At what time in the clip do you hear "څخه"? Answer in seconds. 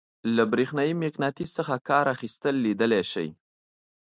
1.57-1.75